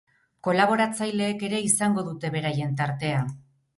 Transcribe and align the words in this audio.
Kolaboratzaileek 0.45 1.45
ere 1.49 1.59
izango 1.67 2.07
dute 2.11 2.33
beraien 2.39 2.77
tartea. 2.81 3.21